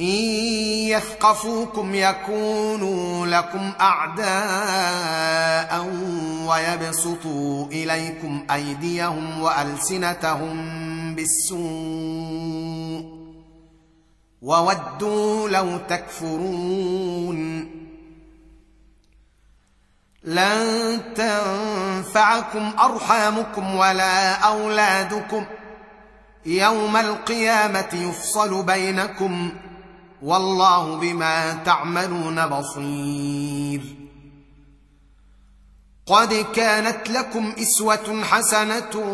إن 0.00 0.06
يثقفوكم 0.90 1.94
يكونوا 1.94 3.26
لكم 3.26 3.72
أعداء 3.80 5.86
ويبسطوا 6.46 7.66
إليكم 7.66 8.46
أيديهم 8.50 9.42
وألسنتهم 9.42 10.54
بالسوء 11.14 13.16
وودوا 14.42 15.48
لو 15.48 15.78
تكفرون. 15.78 17.70
لن 20.24 21.00
تنفعكم 21.14 22.72
أرحامكم 22.80 23.76
ولا 23.76 24.32
أولادكم. 24.32 25.44
يوم 26.46 26.96
القيامة 26.96 27.88
يفصل 27.92 28.62
بينكم. 28.62 29.52
والله 30.22 30.96
بما 30.96 31.52
تعملون 31.52 32.46
بصير. 32.46 33.82
قد 36.06 36.46
كانت 36.54 37.10
لكم 37.10 37.52
إسوة 37.58 38.22
حسنة 38.22 39.04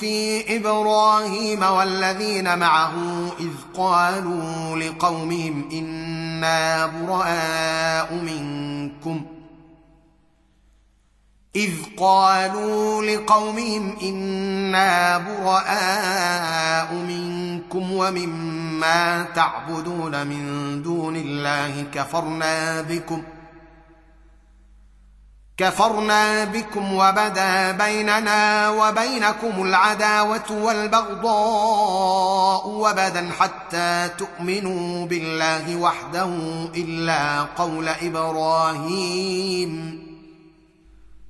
في 0.00 0.44
إبراهيم 0.56 1.62
والذين 1.62 2.58
معه 2.58 2.94
إذ 3.40 3.50
قالوا 3.74 4.76
لقومهم 4.76 5.68
إنا 5.72 6.86
براء 6.86 8.14
منكم. 8.14 9.26
إذ 11.56 11.72
قالوا 11.98 13.02
لقومهم 13.04 13.96
إنا 14.02 15.18
براء 15.18 16.94
منكم 16.94 17.92
ومما 17.92 18.67
تعبدون 19.34 20.26
من 20.26 20.82
دون 20.82 21.16
الله 21.16 21.86
كفرنا 21.94 22.82
بكم 22.82 23.22
كفرنا 25.56 26.44
بكم 26.44 26.92
وبدا 26.92 27.72
بيننا 27.72 28.70
وبينكم 28.70 29.62
العداوة 29.62 30.50
والبغضاء 30.50 31.88
وبدا 32.68 33.30
حتى 33.38 34.10
تؤمنوا 34.18 35.06
بالله 35.06 35.76
وحده 35.76 36.30
إلا 36.76 37.42
قول 37.42 37.88
إبراهيم. 37.88 39.38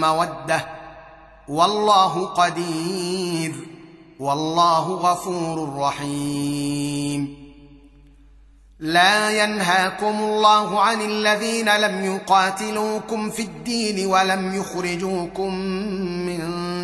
مودة. 0.00 0.66
والله 1.48 2.26
قدير. 2.26 3.54
والله 4.20 4.88
غفور 4.88 5.78
رحيم. 5.78 7.46
لا 8.80 9.44
ينهاكم 9.44 10.06
الله 10.06 10.80
عن 10.80 11.00
الذين 11.00 11.76
لم 11.76 12.04
يقاتلوكم 12.04 13.30
في 13.30 13.42
الدين 13.42 14.06
ولم 14.06 14.54
يخرجوكم 14.54 15.54
من 16.26 16.40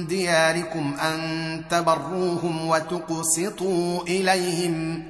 دياركم 0.06 0.94
أن 1.00 1.62
تبروهم 1.70 2.68
وتقسطوا 2.68 4.02
إليهم. 4.02 5.04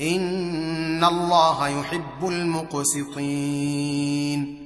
إن 0.00 1.04
الله 1.04 1.68
يحب 1.68 2.22
المقسطين. 2.22 4.65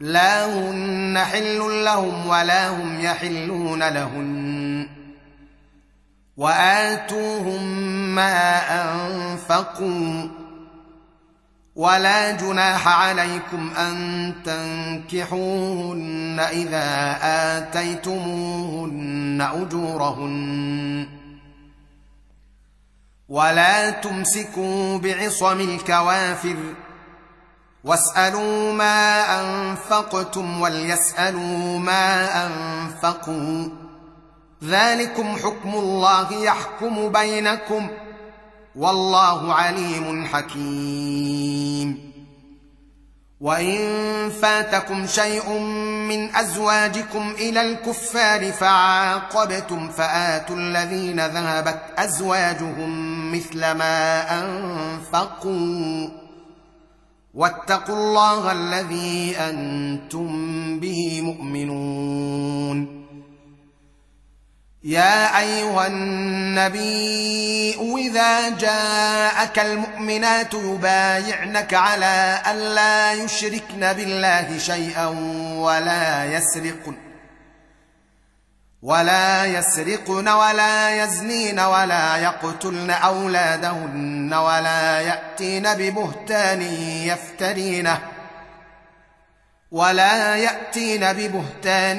لا 0.00 0.46
هن 0.46 1.18
حل 1.18 1.84
لهم 1.84 2.26
ولا 2.26 2.68
هم 2.68 3.00
يحلون 3.00 3.88
لهن. 3.88 4.88
وآتوهم 6.36 7.62
ما 8.14 8.58
أنفقوا. 8.82 10.28
ولا 11.76 12.30
جناح 12.30 12.88
عليكم 12.88 13.70
أن 13.78 14.34
تنكحوهن 14.44 16.40
إذا 16.52 17.18
آتيتموهن 17.58 19.48
أجورهن. 19.54 21.06
ولا 23.28 23.90
تمسكوا 23.90 24.98
بعصم 24.98 25.60
الكوافر. 25.60 26.56
واسألوا 27.84 28.72
ما 28.72 29.24
أنفقتم 29.40 30.60
وليسألوا 30.60 31.78
ما 31.78 32.46
أنفقوا. 32.46 33.68
ذلكم 34.64 35.36
حكم 35.36 35.74
الله 35.74 36.32
يحكم 36.32 37.08
بينكم. 37.08 37.88
والله 38.76 39.54
عليم 39.54 40.26
حكيم. 40.26 42.14
وإن 43.40 44.30
فاتكم 44.42 45.06
شيء 45.06 45.58
من 46.08 46.36
أزواجكم 46.36 47.30
إلى 47.38 47.60
الكفار 47.60 48.52
فعاقبتم 48.52 49.88
فآتوا 49.88 50.56
الذين 50.56 51.26
ذهبت 51.26 51.80
أزواجهم 51.98 53.32
مثل 53.32 53.60
ما 53.60 54.22
أنفقوا. 54.44 56.23
واتقوا 57.34 57.96
الله 57.96 58.52
الذي 58.52 59.36
أنتم 59.38 60.80
به 60.80 61.20
مؤمنون. 61.20 63.04
يا 64.84 65.38
أيها 65.38 65.86
النبي 65.86 67.74
إذا 67.98 68.48
جاءك 68.48 69.58
المؤمنات 69.58 70.54
يبايعنك 70.54 71.74
على 71.74 72.42
أن 72.50 72.56
لا 72.56 73.12
يشركن 73.12 73.92
بالله 73.92 74.58
شيئا 74.58 75.06
ولا 75.58 76.24
يسرقن. 76.24 76.94
ولا 78.84 79.44
يسرقن 79.44 80.28
ولا 80.28 81.04
يزنين 81.04 81.60
ولا 81.60 82.16
يقتلن 82.16 82.90
أولادهن 82.90 84.34
ولا 84.34 85.00
يأتين 85.00 85.74
ببهتان 85.74 86.62
يفترينه 87.02 87.98
ولا 89.70 90.36
يأتين 90.36 91.12
ببهتان 91.12 91.98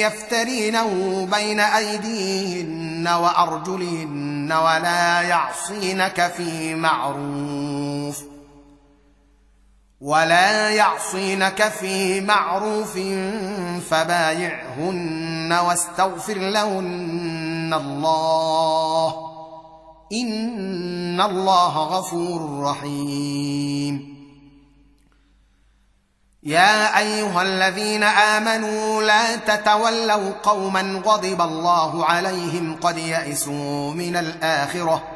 يفترينه 0.00 1.26
بين 1.32 1.60
أيديهن 1.60 3.08
وأرجلهن 3.08 4.52
ولا 4.52 5.22
يعصينك 5.22 6.32
في 6.36 6.74
معروف 6.74 8.35
ولا 10.00 10.70
يعصينك 10.70 11.68
في 11.68 12.20
معروف 12.20 12.98
فبايعهن 13.90 15.52
واستغفر 15.52 16.38
لهن 16.38 17.74
الله. 17.74 19.14
إن 20.12 21.20
الله 21.20 21.78
غفور 21.78 22.62
رحيم. 22.62 24.16
يا 26.42 26.98
أيها 26.98 27.42
الذين 27.42 28.02
آمنوا 28.02 29.02
لا 29.02 29.36
تتولوا 29.36 30.32
قوما 30.42 31.02
غضب 31.06 31.40
الله 31.40 32.04
عليهم 32.04 32.76
قد 32.80 32.98
يئسوا 32.98 33.90
من 33.94 34.16
الآخرة. 34.16 35.15